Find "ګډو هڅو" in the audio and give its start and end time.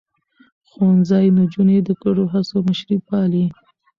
2.01-2.57